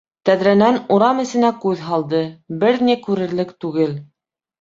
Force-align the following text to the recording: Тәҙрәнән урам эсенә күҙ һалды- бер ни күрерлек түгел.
Тәҙрәнән 0.27 0.77
урам 0.95 1.19
эсенә 1.23 1.51
күҙ 1.65 1.83
һалды- 1.89 2.21
бер 2.63 2.81
ни 2.87 2.97
күрерлек 3.05 3.53
түгел. 3.67 3.93